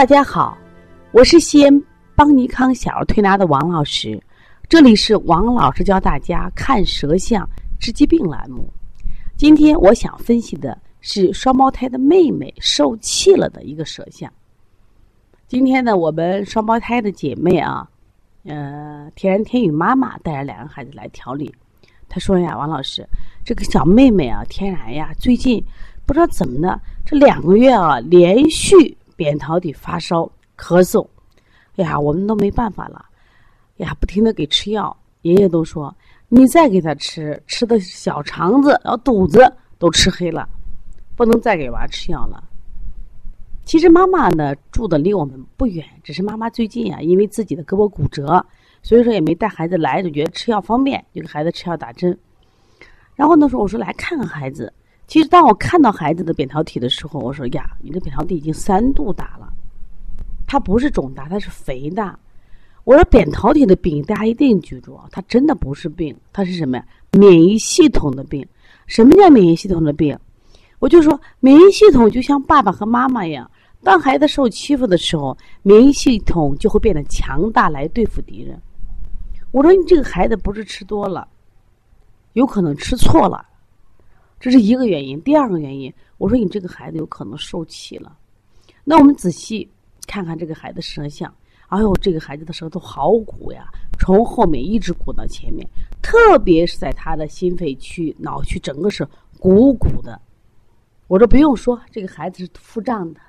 [0.00, 0.56] 大家好，
[1.12, 1.82] 我是西安
[2.16, 4.18] 邦尼康小儿推拿的王老师，
[4.66, 7.46] 这里是王老师教大家看舌象
[7.78, 8.66] 治疾病栏目。
[9.36, 14.32] 今天我想分析的是双胞胎的妹妹受气了的一个舌象。
[15.46, 17.86] 今天呢，我们双胞胎的姐妹啊，
[18.44, 21.54] 呃，天然天宇妈妈带着两个孩子来调理。
[22.08, 23.06] 她说呀，王老师，
[23.44, 25.62] 这个小妹妹啊，天然呀，最近
[26.06, 28.96] 不知道怎么的，这两个月啊，连续。
[29.20, 30.22] 扁桃体发烧、
[30.56, 31.06] 咳嗽，
[31.76, 33.04] 哎呀，我们都没办法了，
[33.76, 34.96] 呀，不停的给吃药。
[35.20, 35.94] 爷爷都说，
[36.30, 40.48] 你再给他吃，吃的小肠子、然后肚子都吃黑了，
[41.16, 42.42] 不能再给娃吃药了。
[43.66, 48.42] 其实妈妈呢住的离我们不远，只是妈妈最近啊，因为自己的胳膊骨折，
[48.82, 52.18] 所以说也没带孩子来，就觉得吃药方便，就给孩子吃药打针。
[53.14, 54.72] 然后呢说，我说来看看孩子。
[55.10, 59.52] 其实，当我看到孩子的扁桃体的时候，我说：“呀，你的扁桃体已经三度大了，
[60.46, 62.16] 它不是肿大，它是肥大。”
[62.84, 66.84] 我说：“扁桃体的病，大家一定记住啊，它真的不是病，它是什么呀？
[67.10, 68.46] 免疫系统的病。
[68.86, 70.16] 什么叫免疫系统的病？
[70.78, 73.50] 我就说，免疫系统就像爸爸和妈妈一样，
[73.82, 78.56] 当孩子受欺负的时候，免疫系统就会变得强大来对付敌人。
[79.50, 81.26] 我说，你这个孩子不是吃多了，
[82.34, 83.44] 有可能吃错了。”
[84.40, 88.16] 这是一个原因，第二个原因，我说你这个孩子有可能受气了。
[88.82, 89.68] 那我们仔细
[90.06, 91.32] 看看这个孩子舌象，
[91.68, 95.68] 哎呦，这个孩子的舌头好鼓呀，从后面一直鼓到前面，
[96.00, 99.06] 特别是在他的心肺区、脑区，整个是
[99.38, 100.18] 鼓鼓的。
[101.06, 103.20] 我说不用说，这个孩子是腹胀的。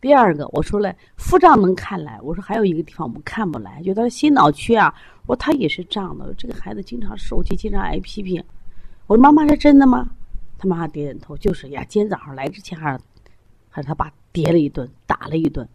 [0.00, 4.92] 第二个，我说了，腹胀能看来，我说还有一个地方我们看不来，就他的心脑区啊，
[5.26, 6.34] 我说他也是胀的。
[6.36, 8.42] 这个孩子经常受气，经常挨批评。
[9.10, 10.08] 我说妈妈是真的吗？
[10.56, 11.84] 他妈妈点点头，就是呀。
[11.88, 13.00] 今天早上来之前还是
[13.68, 15.68] 还是他爸叠了一顿，打了一顿。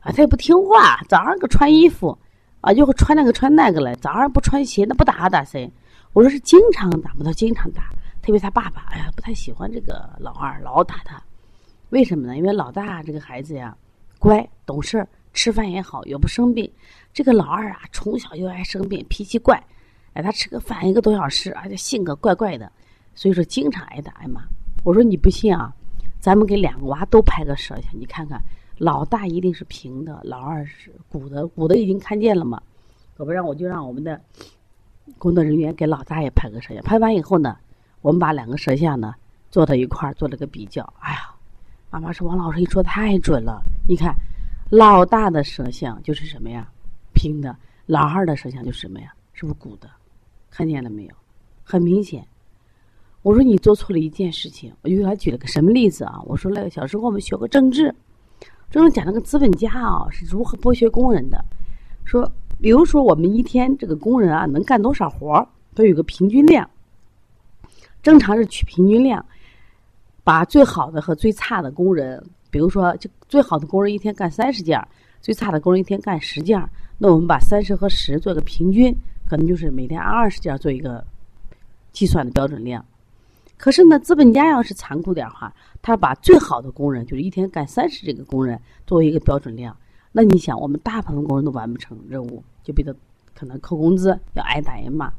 [0.00, 2.18] 啊，他也不听话，早上个穿衣服，
[2.60, 3.96] 啊，又穿那个穿那个了。
[3.96, 5.72] 早上不穿鞋，那不打打谁？
[6.12, 7.84] 我说是经常打，不他经常打。
[8.20, 11.18] 特别他爸爸，哎呀，不太喜欢这个老二，老打他。
[11.88, 12.36] 为什么呢？
[12.36, 13.74] 因为老大这个孩子呀，
[14.18, 16.70] 乖懂事，吃饭也好，也不生病。
[17.10, 19.58] 这个老二啊，从小就爱生病，脾气怪。
[20.14, 22.70] 哎，他吃个饭一个多小时，而且性格怪怪的，
[23.14, 24.42] 所以说经常挨打挨骂。
[24.84, 25.74] 我说你不信啊，
[26.20, 28.40] 咱们给两个娃都拍个摄像，你看看，
[28.78, 32.62] 老大一定是平的，老二是鼓的，鼓的已经看见了嘛。
[33.18, 34.20] 要不然我就让我们的
[35.18, 36.82] 工作人员给老大也拍个摄像。
[36.82, 37.56] 拍完以后呢，
[38.00, 39.14] 我们把两个摄像呢
[39.50, 40.82] 做到一块儿做了个比较。
[41.00, 41.34] 哎呀，
[41.90, 44.14] 妈妈说王老师一说太准了，你看
[44.70, 46.68] 老大的摄像就是什么呀，
[47.14, 47.52] 平的；
[47.86, 49.90] 老二的摄像就是什么呀，是不是鼓的？
[50.54, 51.10] 看见了没有？
[51.64, 52.24] 很明显。
[53.22, 56.20] 我说你做错了一件事情，我就给他举了个什么例子啊？
[56.26, 57.92] 我说那个小时候我们学过政治，
[58.70, 61.44] 政治讲那个资本家啊是如何剥削工人的。
[62.04, 66.70] 说，比如说我们一天这个工人啊能干多少活都有个平均量。
[68.00, 69.24] 正常是取平均量，
[70.22, 74.86] 把最好的和最差的工人，比如说就最好的工人一天干三十件，
[75.20, 76.62] 最差的工人一天干十件，
[76.98, 78.94] 那我们把三十和十做个平均。
[79.28, 81.04] 可能就是每天按二十件做一个
[81.92, 82.84] 计算的标准量，
[83.56, 89.76] 可是呢，资本家要是残酷点哈，他把最好的工人就是一天干三十这个工人作为一个标准量，
[90.12, 92.92] 那你想，我们大部分工人都完不成任务，就被他
[93.34, 95.12] 可能扣工资，要挨打挨骂。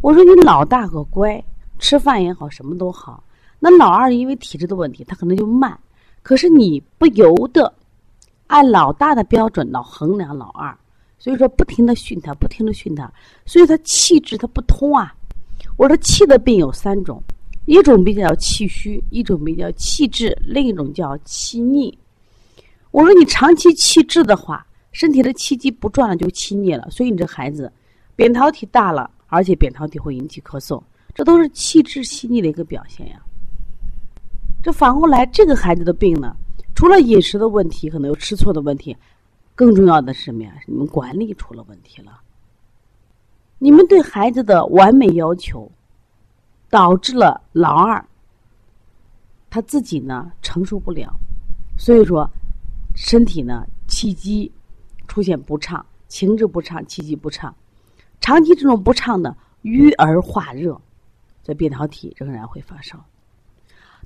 [0.00, 1.42] 我说你老大可乖，
[1.78, 3.22] 吃饭也好，什么都好。
[3.58, 5.78] 那老二因为体质的问题，他可能就慢，
[6.22, 7.72] 可是你不由得
[8.46, 10.76] 按老大的标准来衡量老二。
[11.20, 13.12] 所以说，不停的训他，不停的训他，
[13.44, 15.14] 所以他气滞他不通啊。
[15.76, 17.22] 我说气的病有三种，
[17.66, 21.96] 一种病叫气虚，一种病叫气滞，另一种叫气逆。
[22.90, 26.90] 我说你长期气滞的话，身体的气机不转了，就气逆了。
[26.90, 27.70] 所以你这孩子
[28.16, 30.82] 扁桃体大了，而且扁桃体会引起咳嗽，
[31.14, 33.20] 这都是气滞气逆的一个表现呀。
[34.62, 36.34] 这反过来，这个孩子的病呢，
[36.74, 38.96] 除了饮食的问题，可能有吃错的问题。
[39.60, 40.54] 更重要的是什么呀？
[40.66, 42.18] 你们管理出了问题了。
[43.58, 45.70] 你们对孩子的完美要求，
[46.70, 48.02] 导致了老二
[49.50, 51.12] 他自己呢承受不了，
[51.76, 52.26] 所以说
[52.96, 54.50] 身体呢气机
[55.06, 57.54] 出现不畅，情志不畅，气机不畅，
[58.18, 60.80] 长期这种不畅呢郁而化热，
[61.42, 62.98] 这扁桃体仍然会发烧。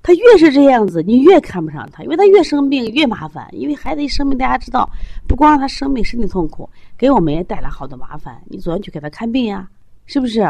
[0.04, 3.48] 他越是这样子，你越看不上他，因为他越生病越麻烦。
[3.52, 4.86] 因为孩子一生病，大家知道，
[5.26, 6.68] 不光让他生病身体痛苦，
[6.98, 8.42] 给我们也带来好多麻烦。
[8.44, 9.66] 你总要去给他看病呀，
[10.04, 10.40] 是不是？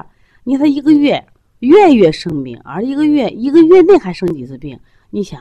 [0.43, 1.25] 你看他一个月
[1.61, 4.77] 月月生病，而一个月一个月内还生几次病，
[5.11, 5.41] 你想，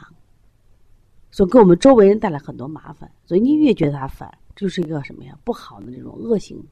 [1.31, 3.09] 所以给我们周围人带来很多麻烦。
[3.25, 5.35] 所以你越觉得他烦，就是一个什么呀？
[5.43, 6.63] 不好的这种恶性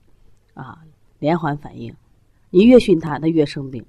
[0.53, 0.77] 啊
[1.17, 1.91] 连环反应。
[2.51, 3.83] 你越训他，他越生病。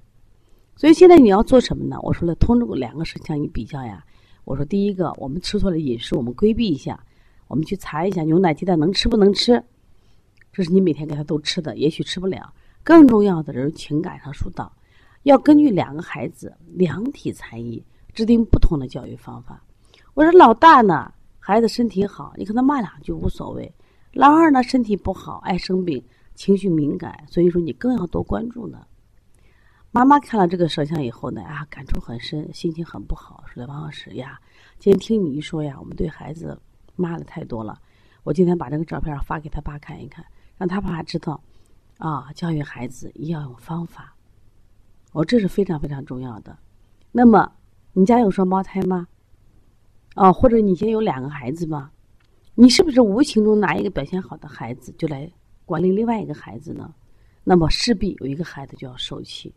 [0.75, 1.97] 所以现在你要做什么呢？
[2.01, 4.03] 我说了，通过两个事情你比较呀。
[4.43, 7.01] 我说第一个，我们吃错了饮食，我们规避一下，
[7.47, 9.63] 我们去查一下牛奶、鸡蛋能吃不能吃。
[10.51, 12.53] 这是你每天给他都吃的，也许吃不了。
[12.83, 14.71] 更重要的是情感上疏导，
[15.23, 17.81] 要根据两个孩子量体裁衣，
[18.13, 19.63] 制定不同的教育方法。
[20.13, 23.65] 我说老大呢，孩子身体好，你跟他骂两句无所谓；
[24.11, 26.03] 老二呢，身体不好，爱生病，
[26.35, 28.85] 情绪敏感，所以说你更要多关注呢。
[29.95, 34.39] 妈妈看了这个摄像以后呢，啊，感触很深，心情很不好，说：“王老师呀，
[34.79, 36.59] 今天听你一说呀，我们对孩子
[36.95, 37.79] 骂的太多了。
[38.23, 40.25] 我今天把这个照片发给他爸看一看，
[40.57, 41.39] 让他爸知道，
[41.99, 44.15] 啊，教育孩子要用方法。
[45.11, 46.57] 我这是非常非常重要的。
[47.11, 47.51] 那么，
[47.91, 49.07] 你家有双胞胎吗？”
[50.15, 51.91] 啊，或者你家有两个孩子吗，
[52.55, 55.31] 你是不是无形中拿一个表现好的孩子就来
[55.67, 56.91] 管理另外一个孩子呢？
[57.43, 59.53] 那么势必有一个孩子就要受气。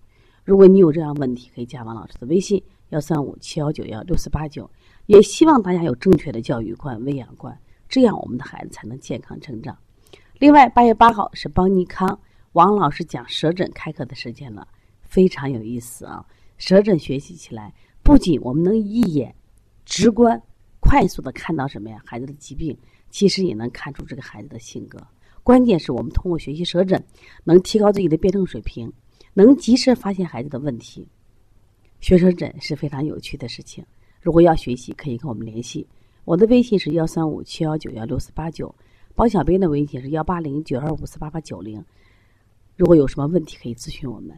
[0.46, 4.70] 如果你有这样问题，可以加王老师的微信幺三五七幺九幺六四八九。
[5.06, 7.58] 也希望大家有正确的教育观、喂养观，
[7.88, 9.76] 这样我们的孩子才能健康成长。
[10.38, 12.16] 另外，八月八号是邦尼康
[12.52, 14.68] 王老师讲舌诊开课的时间了，
[15.02, 16.24] 非常有意思啊！
[16.58, 19.34] 舌诊学习起来，不仅我们能一眼。
[19.84, 20.40] 直观、
[20.78, 22.00] 快速的看到什么呀？
[22.06, 22.78] 孩子的疾病，
[23.10, 25.04] 其实也能看出这个孩子的性格。
[25.42, 27.04] 关键是我们通过学习舌诊，
[27.42, 28.92] 能提高自己的辩证水平，
[29.44, 31.06] 能及时发现孩子的问题。
[32.00, 33.84] 学生诊是非常有趣的事情。
[34.18, 35.86] 如果要学习，可以跟我们联系。
[36.24, 38.74] 我的微信是幺三五七幺九幺六四八九，
[39.14, 41.84] 包小兵的微信是幺八零九二五四八八九零。
[42.76, 44.34] 如果有什么问题，可以咨询我们。